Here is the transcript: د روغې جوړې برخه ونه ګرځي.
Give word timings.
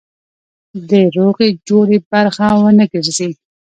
د 0.89 0.91
روغې 1.15 1.49
جوړې 1.67 1.97
برخه 2.11 2.45
ونه 2.61 2.85
ګرځي. 2.93 3.31